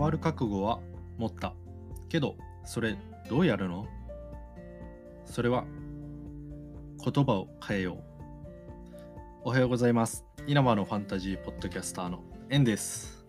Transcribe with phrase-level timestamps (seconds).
[0.00, 0.80] わる覚悟は
[1.18, 1.52] 持った。
[2.08, 2.96] けど、それ
[3.28, 3.86] どうやるの？
[5.26, 5.64] それは
[7.04, 8.02] 言葉を変えよう。
[9.44, 10.24] おはようございます。
[10.46, 13.26] 稲葉のファンタジーポッドキャスターのエンです。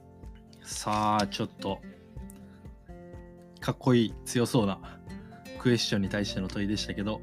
[0.63, 1.81] さあ、ちょっと
[3.59, 4.79] かっこいい強そうな
[5.59, 7.19] クエスチョンに対しての問いでしたけど、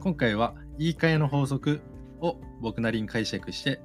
[0.00, 1.80] 今回は言い換えの法則
[2.20, 3.80] を僕なりに解釈して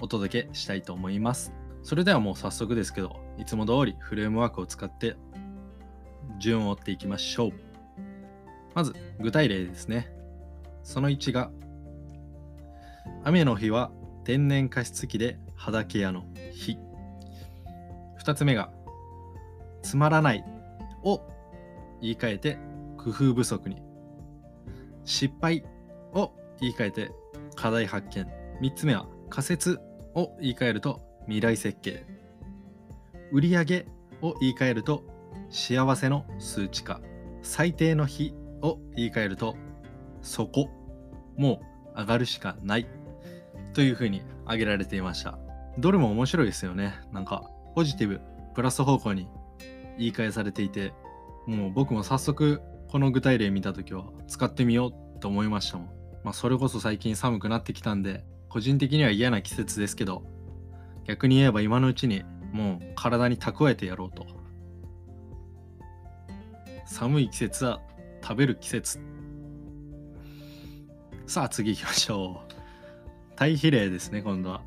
[0.00, 1.52] お届けしたいと思います。
[1.82, 5.16] それではもう早速ですけど、いつも通りフレームワークを使って
[6.38, 7.52] 順を追っていきましょう。
[8.74, 10.12] まず、具体例ですね。
[10.82, 11.50] その1が、
[13.24, 13.90] 雨の日は
[14.24, 16.78] 天然加湿器で肌ケアの日。
[18.22, 18.70] 2つ目が、
[19.82, 20.44] つまらない
[21.02, 21.22] を
[22.00, 22.58] 言い換えて
[22.96, 23.82] 工夫不足に。
[25.04, 25.64] 失敗
[26.12, 27.10] を言い換えて
[27.54, 28.26] 課題発見。
[28.60, 29.80] 3つ目は仮説
[30.14, 32.04] を言い換えると未来設計。
[33.32, 33.86] 売上
[34.22, 35.04] を言い換えると
[35.50, 37.00] 幸せの数値化。
[37.42, 39.56] 最低の日を言い換えると
[40.22, 40.70] そこ。
[41.36, 41.60] も
[41.94, 42.88] う上がるしかない。
[43.74, 45.38] というふうに挙げられていました。
[45.78, 46.94] どれも面白いですよね。
[47.12, 48.20] なんかポジティブ、
[48.54, 49.28] プラス方向に
[49.98, 50.92] 言い換えされていて、
[51.46, 55.86] もう僕も早速この具体例見た時は使ってみようと思いましたもん。
[56.24, 60.24] まあそれこそ最近寒くなってきたんで、個人的には嫌な季節ですけど、
[61.04, 64.26] 逆に言えば今のうちにもう体に蓄えてやろうと。
[66.86, 67.80] 寒い季節は
[68.22, 69.00] 食べる季節。
[71.26, 72.54] さあ次行きましょう。
[73.36, 74.62] 対比例ですね、今度は。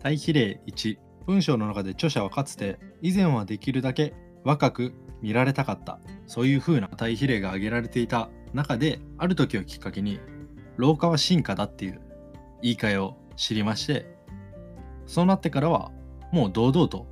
[0.00, 0.98] 対比例1。
[1.26, 10.20] 文章の中で著者はかつて以前はできるだけ若く見られたかったそういう風な対比例が挙げられていた中である時をきっかけに
[10.76, 12.00] 老化は進化だっていう
[12.62, 14.06] 言い換えを知りまして
[15.06, 15.90] そうなってからは
[16.32, 17.06] もう堂々と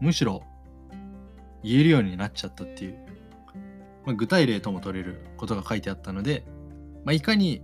[0.00, 0.42] むしろ
[1.62, 2.98] 言えるようになっちゃったっていう、
[4.04, 6.44] まあ、具体例とも取れることが書いてあったので、
[7.04, 7.62] まあ、いかに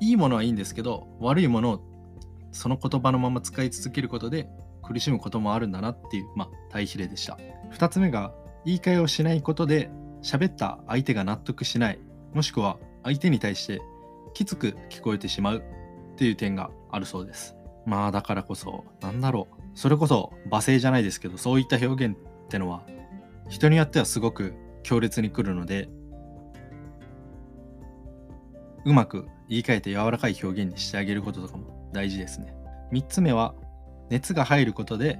[0.00, 1.80] いいものはいいんですけど悪いものを
[2.50, 4.48] その言葉のまま使い続けることで
[4.82, 7.38] 苦しむこともあるんだなっていう、まあ、対比例でした。
[7.72, 8.34] 2つ目が
[8.64, 9.90] 言い換えをしないことで
[10.22, 11.98] 喋った相手が納得しない
[12.34, 13.80] もしくは相手に対して
[14.34, 17.56] きつく聞こえてしまうっていう点があるそうです。
[17.86, 22.82] まあだからこそなんだろうそれこそ罵声じゃないですけどそういった表現ってのは
[23.48, 25.88] 人によってはすごく強烈にくるので
[28.84, 32.56] うまく言い換えて柔らかい表現にしてあげることとかも大事ですね。
[32.92, 33.54] 3つ目は
[34.10, 35.18] 熱が入ることで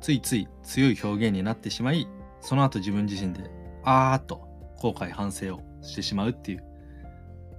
[0.00, 2.08] ついつい強い表現になってしまい
[2.40, 3.50] その後自分自身で
[3.84, 6.64] あーっと後悔反省をしてしまうっていう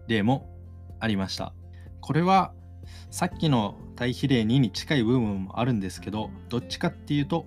[0.07, 0.53] 例も
[1.00, 1.53] ありました
[2.01, 2.53] これは
[3.09, 7.45] さっきの対比例2に近い部分もあるんですけどどっちかっていうと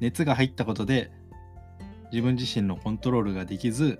[0.00, 1.10] 熱が入ったことで
[2.12, 3.98] 自分自身のコントロールができず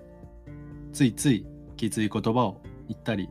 [0.93, 1.45] ついつい
[1.75, 3.29] きつい言葉を言ったり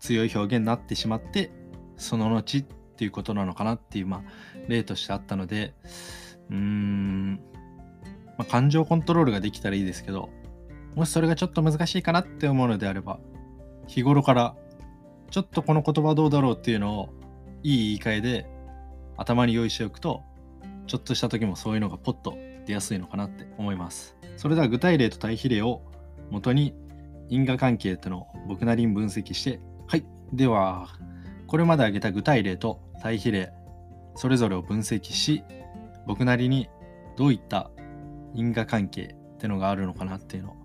[0.00, 1.52] 強い表現になってしまって
[1.96, 2.62] その後っ
[2.96, 4.22] ていうことなのかなっていう、まあ、
[4.66, 5.74] 例としてあったので
[6.50, 7.34] うーん、
[8.36, 10.30] まあ、感情コントロールができたらいいですけど
[10.94, 13.20] もしそれがちょっと難しいかなって思うのであれば
[13.86, 14.56] 日頃から
[15.30, 17.08] ちょっとこの言葉どうだろうっていうのを
[17.62, 18.46] いい言い換えで
[19.16, 20.22] 頭に用意しておくと
[20.86, 22.36] ちょっとした時もそういうのがポッと
[22.66, 24.16] 出やすいのかなって思います。
[24.36, 25.82] それでは具体例と対比例を
[26.30, 26.74] 元に
[27.28, 30.04] 因果関係ってのを僕なりに分析してはい。
[30.32, 30.88] では
[31.46, 33.52] これまで挙げた具体例と対比例
[34.16, 35.44] それぞれを分析し
[36.06, 36.68] 僕なりに
[37.16, 37.70] どういった
[38.34, 40.56] 因果関係ってのがあるのかなっていうのを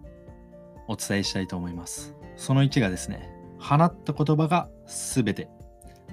[0.88, 2.16] お伝えしたいと思います。
[2.36, 5.50] その1がですね放った言葉が全て。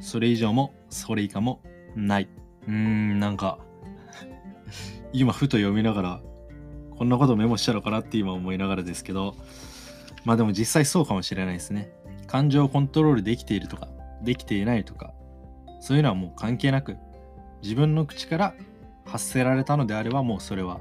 [0.00, 1.62] それ以上もそれ以下も
[1.94, 2.28] ない。
[2.66, 3.58] うーんなんか
[5.12, 6.20] 今ふと読みながら
[6.96, 9.34] こんなことメモしたのかなって今思いながらですけど。
[10.24, 11.90] まあでも実際そうかもしれないですね。
[12.26, 13.88] 感情をコントロールできているとか
[14.22, 15.12] できていないとか。
[15.80, 16.96] そういうのはもう関係なく
[17.60, 18.54] 自分の口から
[19.04, 20.80] 発せられたのであればもうそれは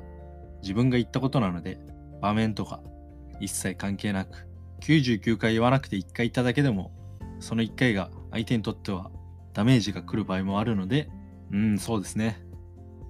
[0.61, 1.79] 自分が言ったことなので
[2.21, 2.81] 場面とか
[3.39, 4.47] 一切関係なく
[4.81, 6.91] 99回言わなくて1回言っただけでも
[7.39, 9.11] その1回が相手にとっては
[9.53, 11.09] ダメージが来る場合もあるので
[11.51, 12.41] うんそうですね。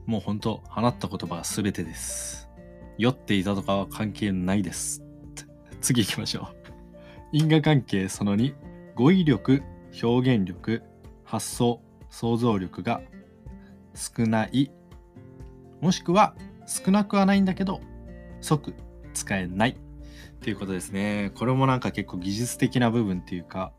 [0.05, 2.49] もう本当放った言葉が全てです。
[2.97, 5.01] 酔っていたとかは関係ないです
[5.79, 6.55] 次行きましょう。
[7.31, 8.53] 因果関係その2
[8.95, 9.63] 語彙力
[10.01, 10.81] 表現力
[11.23, 13.01] 発想想像力が
[13.93, 14.71] 少ない。
[15.79, 16.35] もしくは
[16.65, 17.81] 少なくはないんだけど
[18.41, 18.73] 即
[19.13, 19.77] 使えない。
[20.41, 23.71] っていうことですねこれもなんか結構技術的な部分っていうか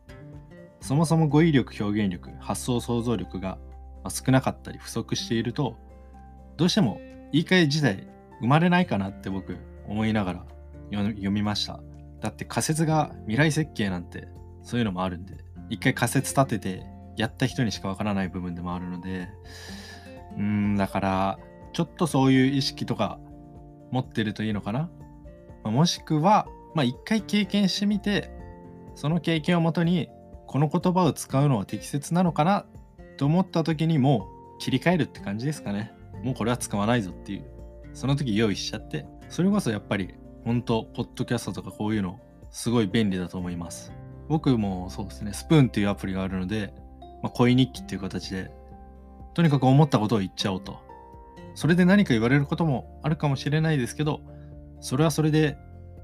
[0.81, 3.57] そもそも語彙力表現力発想想像力が
[4.09, 5.75] 少なかったり不足していると
[6.57, 6.99] どうしても
[7.33, 8.07] 言い換え自体
[8.39, 9.57] 生まれないかなって僕
[9.87, 10.45] 思いながら
[10.91, 11.79] 読みました。
[12.21, 14.27] だって仮説が未来設計なんて
[14.61, 16.85] そういうのもあるんで、一回仮説立てて
[17.17, 19.27] やった人にしかわからない部分でもあるので、
[20.37, 21.39] うん、だから、
[21.73, 23.19] ちょっとそういう意識とか
[23.91, 24.89] 持ってるといいのかな。
[25.71, 28.31] もしくは、まあ一回経験してみて、
[28.95, 30.09] その経験をもとに、
[30.47, 32.65] この言葉を使うのは適切なのかな
[33.17, 34.27] と思った時にも
[34.57, 35.93] う切り替えるって感じですかね。
[36.23, 37.45] もうこれは使わないぞっていう。
[37.93, 40.15] その時用意しちゃって、それこそやっぱり、
[40.45, 42.19] 本当ポッドキャストとかこういうの、
[42.51, 43.91] すごい便利だと思います。
[44.29, 46.73] 僕もそうですね、スプーンっていうアプリがあるので、
[47.21, 48.51] まあ、恋日記っていう形で、
[49.33, 50.77] とにかく思ったことを言っちゃおうと。
[51.55, 54.21] それで何か言われることもあるかもしれないですけど、
[54.83, 55.57] それはそれで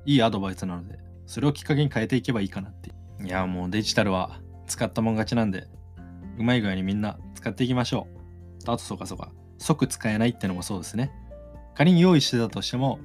[0.05, 2.91] いいアドバイスなので、それをきっかけに変えていけばいいかなって。
[3.21, 5.67] いや、もうデジタルは使ったもん勝ちなんで、
[6.37, 8.07] うまい具合にみんな使っていきましょ
[8.65, 8.71] う。
[8.71, 11.11] あとそうかそうか、即使えないってのもそうですね。
[11.75, 12.99] 仮に用意してたとしても、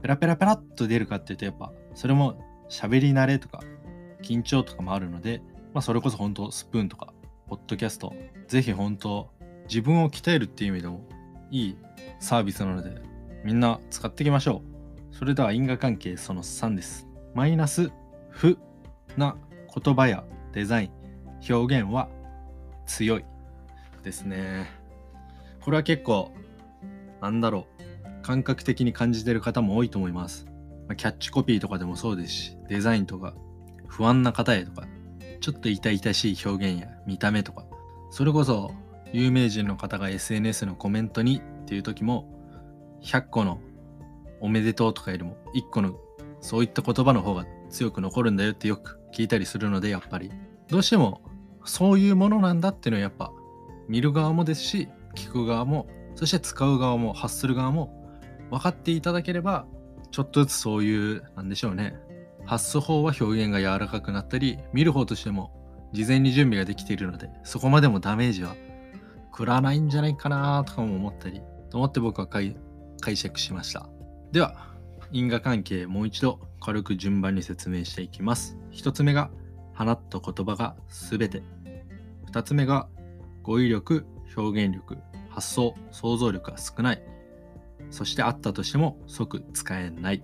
[0.00, 3.60] ペラペラペラっと出るかっていうと、やっぱ、それも喋り慣れとか、
[4.22, 5.42] 緊張とかもあるので、
[5.74, 7.12] まあ、それこそ本当スプーンとか、
[7.48, 8.14] ポッドキャスト、
[8.48, 9.28] ぜひ本当、
[9.68, 11.06] 自分を鍛えるっていう意味でも
[11.50, 11.76] いい
[12.18, 13.02] サービスなので、
[13.44, 14.69] みんな使っていきましょう。
[15.12, 17.06] それでは因果関係その3です。
[17.34, 17.90] マイナス、
[18.30, 18.58] 負
[19.16, 19.36] な
[19.82, 20.90] 言葉やデザイン、
[21.54, 22.08] 表現は
[22.86, 23.24] 強い
[24.02, 24.66] ですね。
[25.60, 26.32] これは結構、
[27.20, 30.46] なんだろう、感覚的に感じてる方も多いと思います。
[30.88, 33.34] ま、キャッチコピーとかでもそうですし、デザインとか、
[33.86, 34.86] 不安な方へとか、
[35.40, 37.64] ちょっと痛々しい表現や見た目とか、
[38.10, 38.72] それこそ
[39.12, 42.28] 有名人の方が SNS のコメントにっていう時も、
[43.02, 43.60] 100個の
[44.40, 45.94] おめでとうとかよりも1個の
[46.40, 50.30] そういった言葉の方が強く残るんだよってよく聞いたりするのでやっぱり
[50.68, 51.20] どうしても
[51.64, 53.32] そういうものなんだっていうのはやっぱ
[53.88, 58.08] 見る側もですし聞く側もそして使う側も発する側も
[58.50, 59.66] 分かっていただければ
[60.10, 61.94] ちょっとずつそういうなんでしょうね
[62.46, 65.52] 発す方は表現が柔らかくなったり見る方としても
[65.92, 68.54] 事前に準備ができているのでそこまでもダメージは
[69.30, 71.40] 食らわないんじゃないかなとかも思ったり
[71.70, 72.56] と思って僕は解
[73.16, 73.88] 釈しました。
[74.32, 74.54] では
[75.10, 78.56] 因果関係もう一度軽く順番に説明していきます。
[78.70, 79.30] 一つ目が
[79.74, 81.42] 放った言葉が全て。
[82.26, 82.88] 二つ目が
[83.42, 84.06] 語彙力
[84.36, 84.98] 表現力
[85.30, 87.02] 発想想像力が少ない。
[87.90, 90.22] そしてあったとしても即使えない。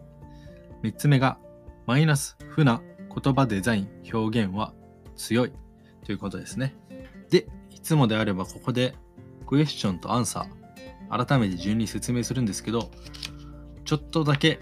[0.82, 1.38] 三つ目が
[1.86, 2.80] マイナス負な
[3.22, 4.72] 言葉デザイン表現は
[5.16, 5.52] 強い。
[6.04, 6.76] ということですね。
[7.30, 8.94] でいつもであればここで
[9.46, 12.90] クエスチョンとアンサー改めて順に説明するんですけど
[13.86, 14.58] ちょっとだけ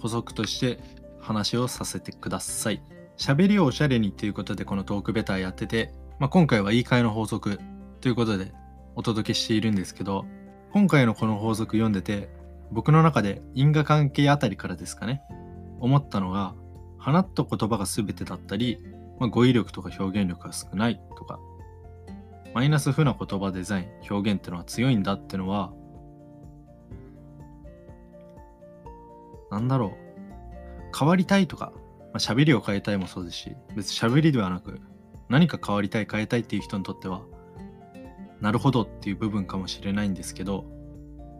[0.00, 0.78] 補足として
[1.20, 2.80] 話をさせてください。
[3.16, 7.58] 喋りをおしゃれにということでこのトークベターやってて、まあ、今回は言い換えの法則
[8.00, 8.52] ということで
[8.94, 10.24] お届けしているんですけど、
[10.72, 12.28] 今回のこの法則読んでて、
[12.70, 15.22] 僕の中で因果関係あたりからですかね、
[15.80, 16.54] 思ったのが、
[16.98, 18.78] 放った言葉が全てだったり、
[19.18, 21.40] まあ、語彙力とか表現力が少ないとか、
[22.54, 25.72] マイナス負な言葉デザイン、表現ってのは強いんだってのは、
[29.56, 30.98] なんだろう。
[30.98, 31.72] 変わりたいとか、
[32.12, 34.80] まあ、喋りを変えたいもそうですし、別に喋りではなく、
[35.30, 37.22] 何か変わりたい、変えたいっていう人にとっては、
[38.40, 40.66] なるほどっていう部分かもしれないんですけど、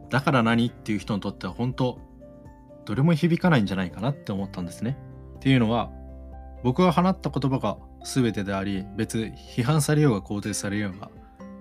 [0.09, 1.99] だから何っていう人にとっては本当、
[2.87, 4.97] どれも響かないんじゃないかなって思ったんですね。
[5.37, 5.91] っていうのは、
[6.65, 11.11] 僕が放った言葉が全てであり、別に批判されようが肯定されようが、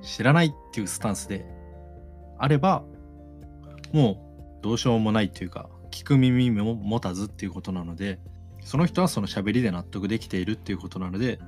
[0.01, 1.45] 知らないっていうスタンスで
[2.37, 2.83] あれば、
[3.91, 4.11] も
[4.61, 8.19] うどうしようもないっていうか、聞く耳も持たずっていうことなので、
[8.59, 11.39] その人はその喋りで納得できているっていうことなので、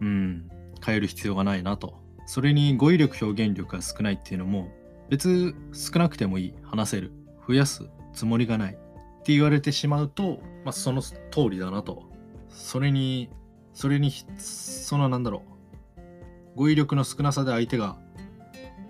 [0.00, 0.48] うん、
[0.80, 2.00] 変える必要がないなと。
[2.26, 4.68] それに語彙力表現力が少ないっていうのも、
[5.08, 7.10] 別少なくてもいい、話せる、
[7.48, 8.76] 増やすつもりがないっ
[9.24, 11.16] て言われてしまうと、まあ、その通
[11.50, 12.04] りだなと。
[12.48, 13.28] それに、
[13.74, 15.42] それに、そのなんだろ
[16.54, 17.98] う、語彙力の少なさで相手が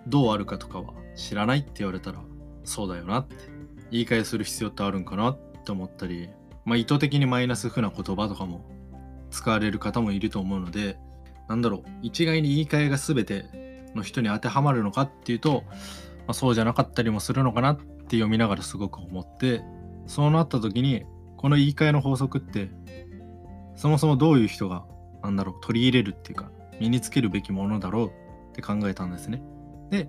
[0.07, 2.21] どうあるかとかは知らないって言われたら、
[2.65, 3.60] そうだよなって
[3.91, 6.31] 言い換えする必要ってあるんかなって思ったり、
[6.65, 8.65] まあ、意図的にマイナス風な言葉とかも
[9.31, 10.99] 使われる方もいると思うので、
[11.49, 15.73] なんだろう、一概に言い換えが全ての人に当てはまるのかっていうと、ま
[16.29, 19.63] あ、そうじゃなかったりもするのかなって読みながらすごく思って、
[20.07, 21.05] そうなった時に、
[21.37, 22.71] この言い換えの法則って、
[23.77, 24.85] そもそもどういう人が、
[25.23, 28.11] なんだろう、取り入れるっていうか、身につけるべきものだろうっ
[28.55, 29.43] て考えたんですね。
[29.91, 30.09] で、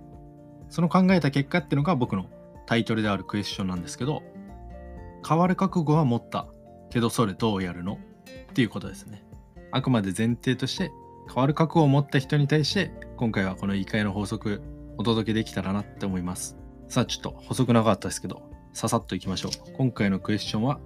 [0.69, 2.25] その考えた結果っていうのが僕の
[2.71, 4.23] タイトルであるクエスチョンなんですけど、
[5.27, 6.47] 変わる覚悟は持った
[6.89, 7.95] けどそれどうやるの？
[7.95, 9.25] っていうことですね。
[9.73, 10.89] あくまで前提として
[11.27, 14.61] 変わる覚悟を持った人に対して今回はこの言い換えの法則
[14.97, 16.55] お届けできたらなって思います。
[16.87, 19.73] さあ、ちょっと補足長かったですけど、ささっといきましょう。
[19.73, 20.79] 今回のクエスチョンは、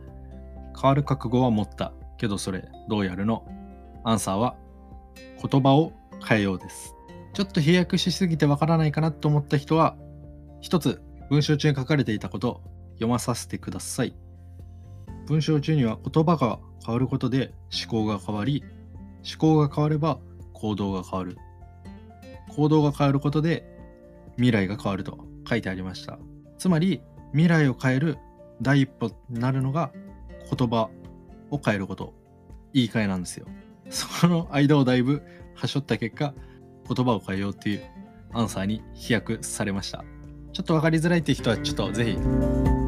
[0.81, 3.45] 変わる覚悟は持ったけどそれどうやるの？
[4.03, 4.55] アンサーは
[5.47, 5.93] 言葉を
[6.27, 6.95] 変えようです。
[7.35, 9.95] ちょっと飛躍しすぎてわからないかなと思った人は、
[10.61, 12.61] 一つ文章中に書かれていたこと
[12.93, 14.15] 読まさせてください。
[15.27, 18.63] 文章中には言葉が変わることで思考が変わり、
[19.27, 20.19] 思考が変われば
[20.53, 21.37] 行動が変わる。
[22.55, 23.65] 行動が変わることで
[24.35, 25.17] 未来が変わると
[25.49, 26.19] 書いてありました。
[26.57, 27.01] つまり
[27.31, 28.17] 未来を変える
[28.61, 29.91] 第一歩になるのが
[30.55, 30.89] 言葉
[31.49, 32.13] を変えること。
[32.73, 33.47] 言い換えなんですよ。
[33.89, 35.23] その間をだいぶ
[35.55, 36.33] はしょった結果、
[36.87, 37.83] 言葉を変えようっていう
[38.33, 40.03] アンサーに飛躍されました。
[40.55, 42.84] ちょっと分かりづらいっていう人はちょっとぜひ。